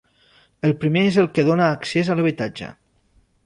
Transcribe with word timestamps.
El 0.69 0.73
primer 0.83 1.03
és 1.11 1.19
el 1.25 1.29
que 1.35 1.47
dóna 1.51 1.69
accés 1.77 2.11
a 2.15 2.19
l'habitatge. 2.21 2.75